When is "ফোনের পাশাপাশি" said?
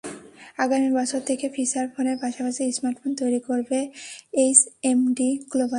1.93-2.63